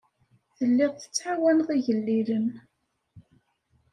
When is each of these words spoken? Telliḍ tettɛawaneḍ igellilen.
Telliḍ 0.57 0.93
tettɛawaneḍ 0.95 1.69
igellilen. 1.77 2.47